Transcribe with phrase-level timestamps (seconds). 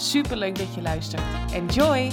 [0.00, 1.22] Super leuk dat je luistert.
[1.54, 2.10] Enjoy!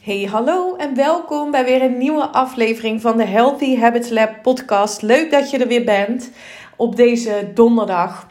[0.00, 5.02] Hey, hallo en welkom bij weer een nieuwe aflevering van de Healthy Habits Lab podcast.
[5.02, 6.30] Leuk dat je er weer bent
[6.76, 8.26] op deze donderdag.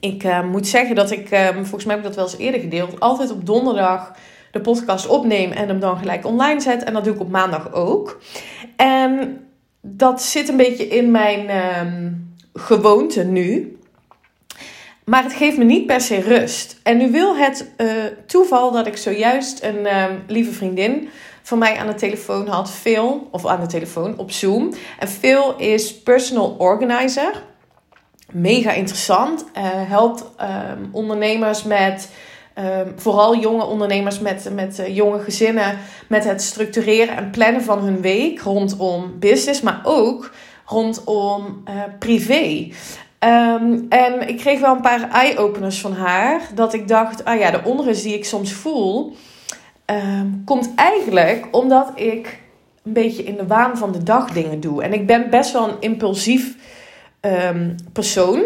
[0.00, 2.60] Ik uh, moet zeggen dat ik, uh, volgens mij heb ik dat wel eens eerder
[2.60, 4.12] gedeeld, altijd op donderdag
[4.52, 6.84] de podcast opneem en hem dan gelijk online zet.
[6.84, 8.20] En dat doe ik op maandag ook.
[8.76, 9.40] En
[9.80, 12.12] dat zit een beetje in mijn uh,
[12.52, 13.74] gewoonte nu.
[15.10, 16.80] Maar het geeft me niet per se rust.
[16.82, 17.92] En nu wil het uh,
[18.26, 21.08] toeval dat ik zojuist een uh, lieve vriendin
[21.42, 22.70] van mij aan de telefoon had.
[22.70, 24.74] Phil, of aan de telefoon op Zoom.
[24.98, 27.42] En Phil is personal organizer.
[28.32, 29.44] Mega interessant.
[29.44, 32.10] Uh, helpt ehm, ondernemers met.
[32.58, 37.78] Um, vooral jonge ondernemers met, met uh, jonge gezinnen met het structureren en plannen van
[37.78, 40.32] hun week rondom business, maar ook
[40.64, 41.64] rondom
[41.98, 42.68] privé.
[43.24, 46.40] Um, en ik kreeg wel een paar eye-openers van haar.
[46.54, 49.16] Dat ik dacht, ah ja, de onrust die ik soms voel,
[49.86, 52.38] um, komt eigenlijk omdat ik
[52.84, 54.82] een beetje in de waan van de dag dingen doe.
[54.82, 56.54] En ik ben best wel een impulsief
[57.20, 58.42] um, persoon.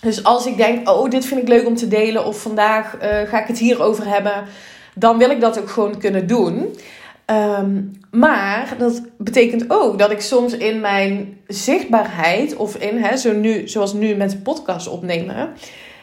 [0.00, 3.00] Dus als ik denk, oh, dit vind ik leuk om te delen, of vandaag uh,
[3.28, 4.44] ga ik het hierover hebben,
[4.94, 6.76] dan wil ik dat ook gewoon kunnen doen.
[7.30, 13.32] Um, maar dat betekent ook dat ik soms in mijn zichtbaarheid, of in, hè, zo
[13.32, 15.50] nu, zoals nu met de podcast opnemen,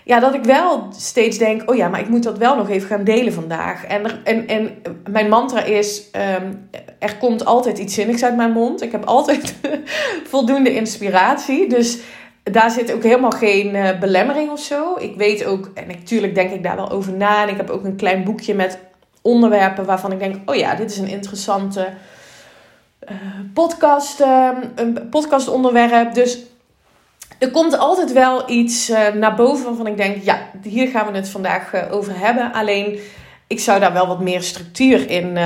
[0.03, 2.87] ja, dat ik wel steeds denk: oh ja, maar ik moet dat wel nog even
[2.87, 3.85] gaan delen vandaag.
[3.85, 4.77] En, en, en
[5.09, 6.09] mijn mantra is:
[6.41, 6.69] um,
[6.99, 8.81] er komt altijd iets zinnigs uit mijn mond.
[8.81, 9.55] Ik heb altijd
[10.33, 11.69] voldoende inspiratie.
[11.69, 11.99] Dus
[12.43, 14.95] daar zit ook helemaal geen uh, belemmering of zo.
[14.99, 17.43] Ik weet ook, en natuurlijk denk ik daar wel over na.
[17.43, 18.79] En ik heb ook een klein boekje met
[19.25, 21.87] onderwerpen waarvan ik denk: oh ja, dit is een interessante
[23.09, 23.17] uh,
[23.53, 26.13] podcast, uh, een podcastonderwerp.
[26.13, 26.39] Dus
[27.39, 31.17] er komt altijd wel iets uh, naar boven waarvan ik denk: ja, hier gaan we
[31.17, 32.53] het vandaag uh, over hebben.
[32.53, 32.99] Alleen
[33.47, 35.37] ik zou daar wel wat meer structuur in,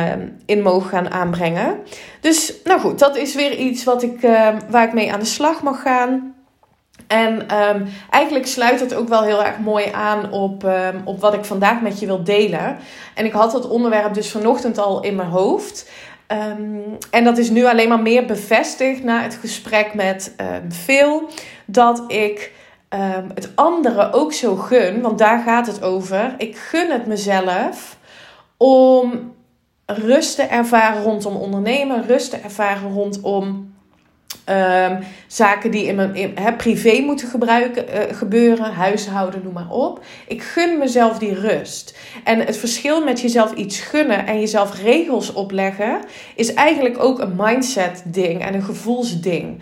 [0.46, 1.79] in mogen gaan aanbrengen.
[2.22, 4.22] Dus nou goed, dat is weer iets wat ik,
[4.69, 6.35] waar ik mee aan de slag mag gaan.
[7.09, 11.34] En um, eigenlijk sluit het ook wel heel erg mooi aan op, um, op wat
[11.34, 12.78] ik vandaag met je wil delen.
[13.16, 15.90] En ik had dat onderwerp dus vanochtend al in mijn hoofd.
[16.28, 20.36] Um, en dat is nu alleen maar meer bevestigd na het gesprek met
[20.72, 21.30] Phil.
[21.66, 22.52] Dat ik
[23.34, 26.36] het anderen ook zo gun, want daar gaat het over.
[26.38, 27.97] Ik gun het mezelf
[28.58, 29.34] om
[29.86, 33.74] rust te ervaren rondom ondernemen, rust te ervaren rondom
[34.49, 40.03] Um, zaken die in mijn privé moeten gebruiken, uh, gebeuren, huishouden, noem maar op.
[40.27, 41.97] Ik gun mezelf die rust.
[42.23, 45.99] En het verschil met jezelf iets gunnen en jezelf regels opleggen,
[46.35, 49.59] is eigenlijk ook een mindset ding en een gevoelsding.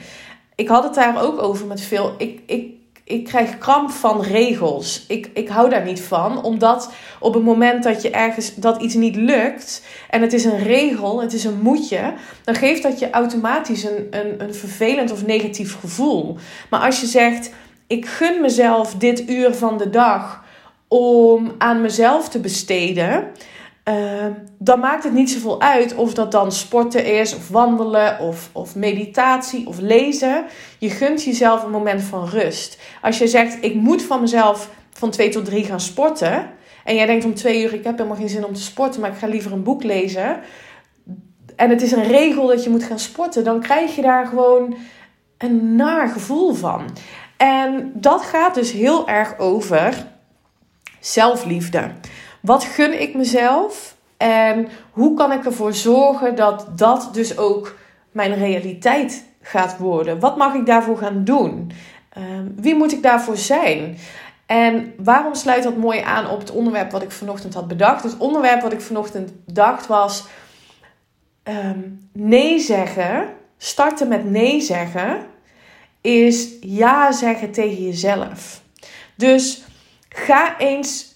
[0.55, 2.13] Ik had het daar ook over met veel.
[2.17, 2.76] Ik, ik
[3.07, 5.05] ik krijg kramp van regels.
[5.07, 6.43] Ik, ik hou daar niet van.
[6.43, 9.83] Omdat op het moment dat je ergens dat iets niet lukt.
[10.09, 12.13] En het is een regel, het is een moetje.
[12.43, 16.37] Dan geeft dat je automatisch een, een, een vervelend of negatief gevoel.
[16.69, 17.51] Maar als je zegt.
[17.87, 20.43] Ik gun mezelf dit uur van de dag
[20.87, 23.27] om aan mezelf te besteden.
[23.89, 24.25] Uh,
[24.57, 28.75] dan maakt het niet zoveel uit of dat dan sporten is, of wandelen, of, of
[28.75, 30.45] meditatie, of lezen.
[30.79, 32.79] Je gunt jezelf een moment van rust.
[33.01, 36.49] Als je zegt, ik moet van mezelf van 2 tot 3 gaan sporten.
[36.83, 39.11] En jij denkt om twee uur, ik heb helemaal geen zin om te sporten, maar
[39.11, 40.39] ik ga liever een boek lezen.
[41.55, 43.43] En het is een regel dat je moet gaan sporten.
[43.43, 44.77] Dan krijg je daar gewoon
[45.37, 46.85] een naar gevoel van.
[47.37, 50.07] En dat gaat dus heel erg over
[50.99, 51.91] zelfliefde.
[52.41, 53.95] Wat gun ik mezelf?
[54.17, 57.75] En hoe kan ik ervoor zorgen dat dat dus ook
[58.11, 60.19] mijn realiteit gaat worden?
[60.19, 61.71] Wat mag ik daarvoor gaan doen?
[62.17, 63.97] Um, wie moet ik daarvoor zijn?
[64.45, 68.03] En waarom sluit dat mooi aan op het onderwerp wat ik vanochtend had bedacht?
[68.03, 70.25] Het onderwerp wat ik vanochtend dacht was:
[71.43, 75.25] um, nee zeggen, starten met nee zeggen,
[76.01, 78.61] is ja zeggen tegen jezelf.
[79.15, 79.63] Dus
[80.09, 81.06] ga eens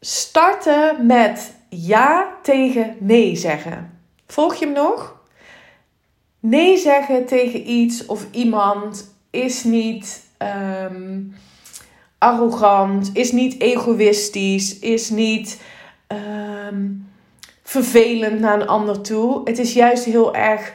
[0.00, 3.98] starten met ja tegen nee zeggen.
[4.26, 5.18] Volg je hem nog?
[6.40, 10.24] Nee zeggen tegen iets of iemand is niet
[10.92, 11.34] um,
[12.18, 15.60] arrogant, is niet egoïstisch, is niet
[16.06, 16.86] ehm,
[17.62, 19.40] vervelend naar een ander toe.
[19.44, 20.72] Het is juist heel erg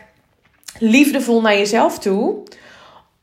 [0.80, 2.44] liefdevol naar jezelf toe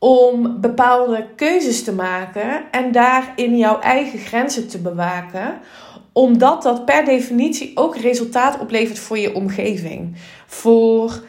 [0.03, 5.59] om bepaalde keuzes te maken en daarin jouw eigen grenzen te bewaken
[6.11, 10.15] omdat dat per definitie ook resultaat oplevert voor je omgeving.
[10.47, 11.23] Voor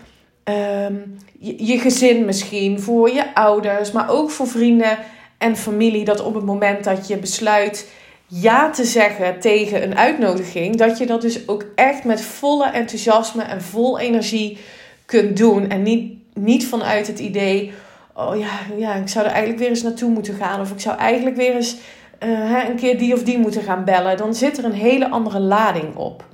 [0.45, 0.95] ehm,
[1.39, 4.99] je, je, gezin misschien, voor je ouders, maar ook voor vrienden
[5.39, 6.05] en familie.
[6.05, 7.91] Dat op het moment dat je besluit
[8.27, 13.43] ja te zeggen tegen een uitnodiging, dat je dat dus ook echt met volle enthousiasme
[13.43, 14.59] en vol energie
[15.07, 15.69] kunt doen.
[15.69, 17.73] En niet, niet vanuit het idee,
[18.15, 20.61] oh ja, ja, ik zou er eigenlijk weer eens naartoe moeten gaan.
[20.61, 21.77] Of ik zou eigenlijk weer eens
[22.25, 24.17] uh, een keer die of die moeten gaan bellen.
[24.17, 26.25] Dan zit er een hele andere lading op.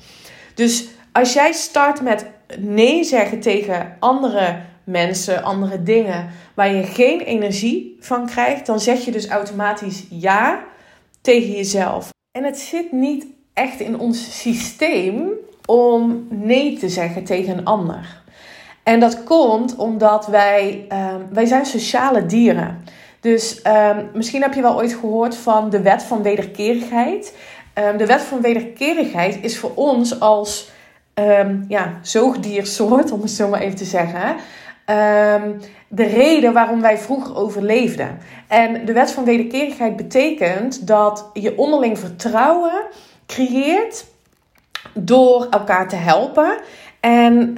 [0.55, 2.27] Dus als jij start met
[2.59, 9.05] nee zeggen tegen andere mensen, andere dingen, waar je geen energie van krijgt, dan zeg
[9.05, 10.65] je dus automatisch ja
[11.21, 12.09] tegen jezelf.
[12.39, 15.31] En het zit niet echt in ons systeem
[15.67, 18.20] om nee te zeggen tegen een ander.
[18.91, 22.85] En dat komt omdat wij, uh, wij zijn sociale dieren.
[23.21, 27.37] Dus um, misschien heb je wel ooit gehoord van de wet van wederkerigheid.
[27.75, 30.71] Um, de wet van wederkerigheid is voor ons als
[31.69, 34.37] ja, zoogdiersoort, om het zo maar even te zeggen,
[35.89, 38.19] de reden waarom wij vroeger overleefden.
[38.49, 42.83] En de wet van wederkerigheid betekent dat je onderling vertrouwen
[43.27, 44.05] creëert
[44.95, 46.59] door elkaar te helpen.
[47.01, 47.57] En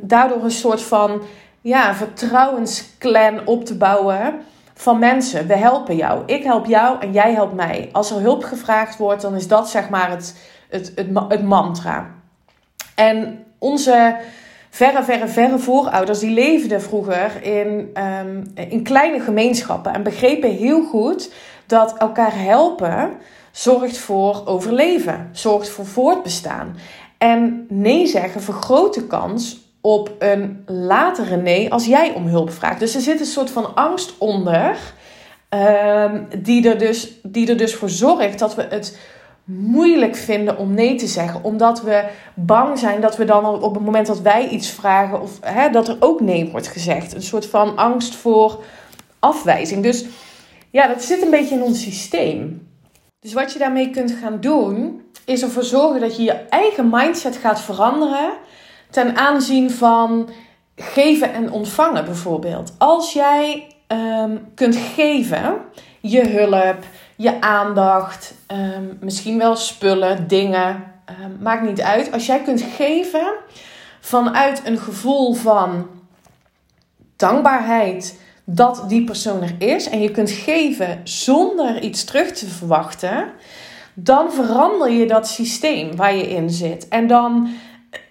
[0.00, 1.22] daardoor een soort van
[1.60, 4.34] ja, vertrouwensclan op te bouwen
[4.74, 5.46] van mensen.
[5.46, 6.22] We helpen jou.
[6.26, 7.88] Ik help jou en jij helpt mij.
[7.92, 10.36] Als er hulp gevraagd wordt, dan is dat zeg maar het,
[10.68, 12.10] het, het, het mantra.
[12.94, 14.16] En onze
[14.70, 17.90] verre, verre, verre voorouders, die leefden vroeger in,
[18.20, 21.32] um, in kleine gemeenschappen en begrepen heel goed
[21.66, 23.10] dat elkaar helpen
[23.50, 26.76] zorgt voor overleven, zorgt voor voortbestaan.
[27.18, 32.80] En nee zeggen vergroot de kans op een latere nee als jij om hulp vraagt.
[32.80, 34.78] Dus er zit een soort van angst onder,
[35.48, 38.98] ehm, die, er dus, die er dus voor zorgt dat we het
[39.44, 41.44] moeilijk vinden om nee te zeggen.
[41.44, 42.04] Omdat we
[42.34, 45.88] bang zijn dat we dan op het moment dat wij iets vragen, of hè, dat
[45.88, 47.14] er ook nee wordt gezegd.
[47.14, 48.64] Een soort van angst voor
[49.18, 49.82] afwijzing.
[49.82, 50.04] Dus
[50.70, 52.68] ja, dat zit een beetje in ons systeem.
[53.20, 57.36] Dus wat je daarmee kunt gaan doen, is ervoor zorgen dat je je eigen mindset
[57.36, 58.30] gaat veranderen
[58.90, 60.28] ten aanzien van
[60.76, 62.74] geven en ontvangen bijvoorbeeld.
[62.78, 65.56] Als jij um, kunt geven,
[66.00, 66.84] je hulp,
[67.16, 70.92] je aandacht, um, misschien wel spullen, dingen,
[71.22, 72.12] um, maakt niet uit.
[72.12, 73.26] Als jij kunt geven
[74.00, 75.86] vanuit een gevoel van
[77.16, 83.32] dankbaarheid dat die persoon er is en je kunt geven zonder iets terug te verwachten,
[83.98, 86.88] dan verander je dat systeem waar je in zit.
[86.88, 87.48] En dan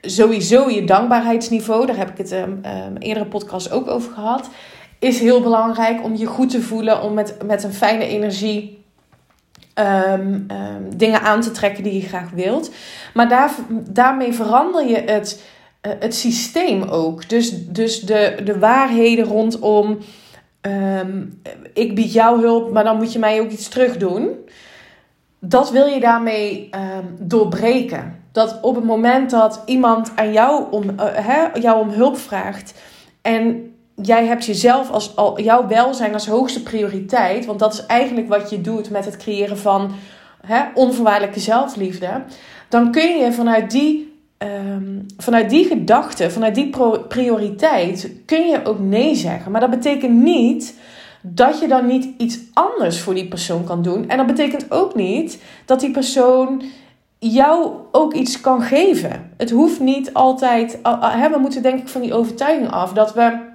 [0.02, 4.50] sowieso je dankbaarheidsniveau, daar heb ik het um, um, eerdere podcast ook over gehad,
[5.00, 8.84] is heel belangrijk om je goed te voelen, om met, met een fijne energie
[9.76, 10.48] um,
[10.96, 12.72] dingen aan te trekken die je graag wilt.
[13.14, 13.52] Maar daar,
[13.90, 15.44] daarmee verander je het,
[15.82, 17.30] uh, het systeem ook.
[17.30, 19.98] Dus, dus de, de waarheden rondom.
[21.74, 24.30] ik bied jou hulp, maar dan moet je mij ook iets terug doen.
[25.48, 26.70] Dat wil je daarmee
[27.20, 32.74] doorbreken dat op het moment dat iemand aan jou om, uh, jou om hulp vraagt
[33.22, 38.28] en jij hebt jezelf als al, jouw welzijn als hoogste prioriteit, want dat is eigenlijk
[38.28, 39.92] wat je doet met het creëren van
[40.46, 42.24] hè, onvoorwaardelijke zelfliefde,
[42.70, 46.70] dan kun je vanuit die, um, vanuit die gedachte, vanuit die
[47.08, 49.52] prioriteit, kun je ook nee zeggen.
[49.52, 50.75] Maar dat betekent niet
[51.27, 54.10] dat je dan niet iets anders voor die persoon kan doen.
[54.10, 56.62] En dat betekent ook niet dat die persoon
[57.20, 59.32] jou ook iets kan geven.
[59.38, 60.79] Het hoeft niet altijd.
[61.32, 63.53] We moeten denk ik van die overtuiging af dat we.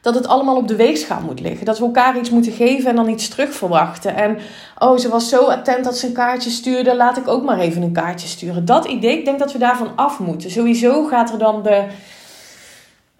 [0.00, 1.66] Dat het allemaal op de weegschaal moet liggen.
[1.66, 4.16] Dat we elkaar iets moeten geven en dan iets terug verwachten.
[4.16, 4.38] En
[4.78, 6.96] oh, ze was zo attent dat ze een kaartje stuurde.
[6.96, 8.64] Laat ik ook maar even een kaartje sturen.
[8.64, 10.50] Dat idee, ik denk dat we daarvan af moeten.
[10.50, 11.86] Sowieso gaat er dan de,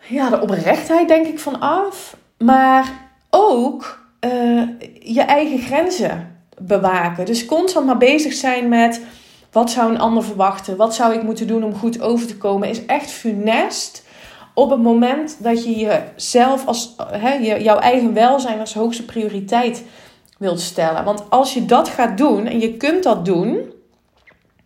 [0.07, 2.17] ja, de oprechtheid, denk ik, van af.
[2.39, 3.12] Maar
[3.53, 4.63] ook uh,
[5.01, 7.25] je eigen grenzen bewaken.
[7.25, 9.01] Dus constant maar bezig zijn met
[9.53, 10.77] wat zou een ander verwachten?
[10.77, 12.69] Wat zou ik moeten doen om goed over te komen?
[12.69, 14.05] Is echt funest
[14.55, 19.85] op het moment dat je jezelf als hè, jouw eigen welzijn als hoogste prioriteit
[20.39, 21.05] wilt stellen.
[21.05, 23.73] Want als je dat gaat doen en je kunt dat doen,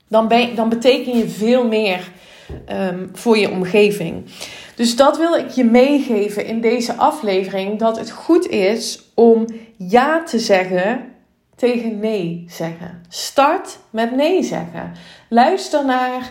[0.08, 2.10] dan, ben, dan beteken je veel meer
[2.72, 4.24] um, voor je omgeving.
[4.76, 10.22] Dus dat wil ik je meegeven in deze aflevering: dat het goed is om ja
[10.22, 11.12] te zeggen
[11.56, 13.02] tegen nee zeggen.
[13.08, 14.92] Start met nee zeggen.
[15.28, 16.30] Luister naar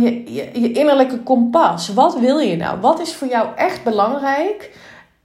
[0.00, 1.88] je, je, je innerlijke kompas.
[1.88, 2.80] Wat wil je nou?
[2.80, 4.70] Wat is voor jou echt belangrijk?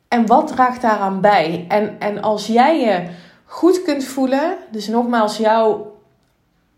[0.08, 1.66] En wat draagt daaraan bij?
[1.68, 3.08] En, en als jij je
[3.46, 5.91] goed kunt voelen, dus nogmaals, jouw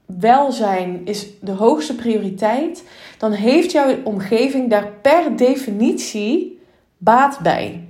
[0.06, 2.84] welzijn is de hoogste prioriteit,
[3.18, 6.60] dan heeft jouw omgeving daar per definitie
[6.98, 7.84] baat bij.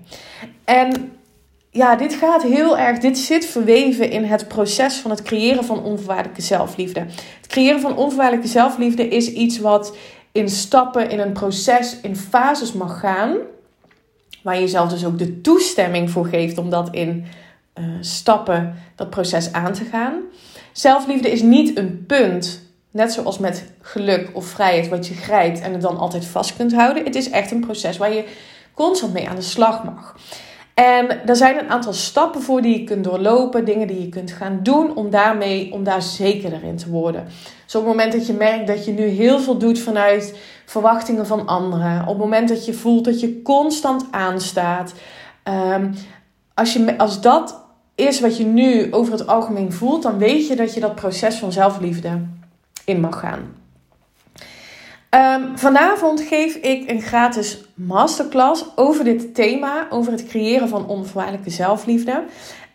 [0.63, 1.12] En
[1.70, 5.84] ja, dit gaat heel erg, dit zit verweven in het proces van het creëren van
[5.84, 7.00] onvoorwaardelijke zelfliefde.
[7.41, 9.96] Het creëren van onvoorwaardelijke zelfliefde is iets wat
[10.32, 13.38] in stappen, in een proces, in fases mag gaan.
[14.43, 17.25] Waar je jezelf dus ook de toestemming voor geeft om dat in
[17.79, 20.13] uh, stappen, dat proces aan te gaan.
[20.74, 22.62] Zelfliefde is niet een punt,
[22.92, 26.74] net zoals met geluk of vrijheid, wat je grijpt en het dan altijd vast kunt
[26.74, 27.03] houden.
[27.03, 28.25] Het is echt een proces waar je
[28.74, 30.15] constant mee aan de slag mag.
[30.74, 34.32] En er zijn een aantal stappen voor die je kunt doorlopen, dingen die je kunt
[34.32, 37.25] gaan doen om daarmee, om daar zekerder in te worden.
[37.65, 41.27] Dus op het moment dat je merkt dat je nu heel veel doet vanuit verwachtingen
[41.27, 44.94] van anderen, op het moment dat je voelt dat je constant aanstaat,
[45.44, 45.94] um,
[46.53, 47.62] als, je, als dat
[47.95, 51.35] is wat je nu over het algemeen voelt, dan weet je dat je dat proces
[51.35, 52.21] van zelfliefde
[52.85, 53.62] in mag gaan.
[55.09, 61.50] Um, vanavond geef ik een gratis masterclass over dit thema, over het creëren van onvoorwaardelijke
[61.50, 62.23] zelfliefde.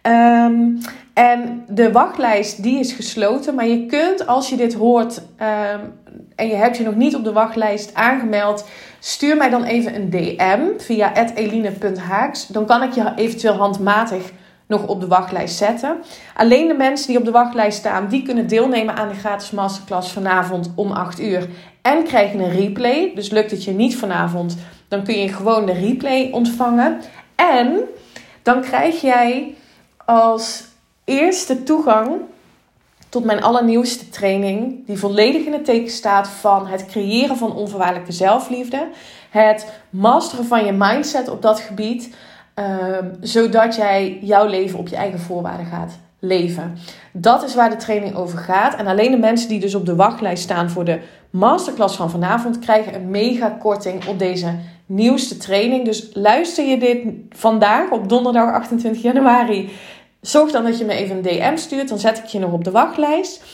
[0.03, 0.79] Um,
[1.15, 5.93] en de wachtlijst die is gesloten, maar je kunt als je dit hoort um,
[6.37, 8.65] en je hebt je nog niet op de wachtlijst aangemeld,
[8.99, 12.47] stuur mij dan even een DM via eline.haaks.
[12.47, 14.33] Dan kan ik je eventueel handmatig
[14.69, 15.97] nog op de wachtlijst zetten.
[16.35, 20.13] Alleen de mensen die op de wachtlijst staan, die kunnen deelnemen aan de gratis masterclass
[20.13, 21.49] vanavond om 8 uur.
[21.83, 23.13] En krijgen een replay.
[23.15, 24.57] Dus lukt het je niet vanavond,
[24.89, 27.01] dan kun je gewoon de replay ontvangen.
[27.35, 27.81] En
[28.43, 29.55] dan krijg jij
[30.05, 30.65] als
[31.05, 32.11] eerste toegang
[33.09, 38.13] tot mijn allernieuwste training, die volledig in het teken staat van het creëren van onvoorwaardelijke
[38.13, 38.89] zelfliefde,
[39.31, 42.15] het masteren van je mindset op dat gebied,
[42.59, 46.77] Ehm, zodat jij jouw leven op je eigen voorwaarden gaat leven.
[47.13, 48.75] Dat is waar de training over gaat.
[48.75, 51.01] En alleen de mensen die dus op de wachtlijst staan voor de
[51.31, 54.55] masterclass van vanavond krijgen een mega korting op deze
[54.87, 55.85] nieuwste training.
[55.85, 59.71] Dus luister je dit vandaag op donderdag 28 januari.
[60.21, 61.89] Zorg dan dat je me even een DM stuurt.
[61.89, 63.45] Dan zet ik je nog op de wachtlijst.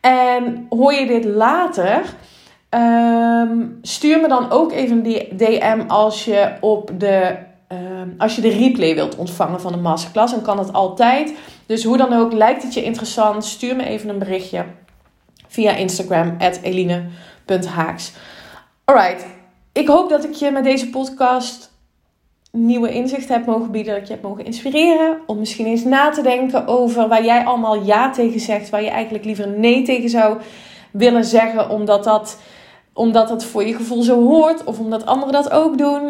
[0.00, 2.02] En hoor je dit later.
[2.68, 7.50] Ehm, stuur me dan ook even een DM als je op de
[8.02, 11.34] Ehm, als je de replay wilt ontvangen van de masterclass, dan kan dat altijd.
[11.66, 13.44] Dus hoe dan ook, lijkt het je interessant?
[13.44, 14.64] Stuur me even een berichtje
[15.48, 18.12] via Instagram, eline.haaks.
[18.84, 19.26] Alright,
[19.72, 21.70] ik hoop dat ik je met deze podcast
[22.50, 23.94] nieuwe inzichten heb mogen bieden.
[23.94, 25.18] Dat je hebt mogen inspireren.
[25.26, 28.70] Om misschien eens na te denken over waar jij allemaal ja tegen zegt.
[28.70, 30.40] Waar je eigenlijk liever nee tegen zou
[30.90, 31.70] willen zeggen.
[31.70, 32.38] Omdat dat
[32.92, 36.02] omdat het voor je gevoel zo hoort of omdat anderen dat ook doen.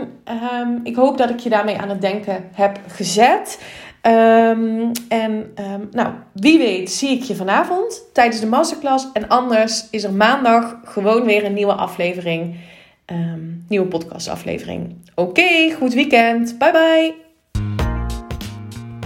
[0.53, 3.61] Um, ik hoop dat ik je daarmee aan het denken heb gezet.
[4.07, 9.09] Um, en um, nou, wie weet zie ik je vanavond tijdens de masterclass.
[9.13, 12.57] En anders is er maandag gewoon weer een nieuwe aflevering.
[13.69, 14.97] nieuwe podcastaflevering.
[15.15, 16.59] Oké, goed weekend.
[16.59, 17.32] Bye bye.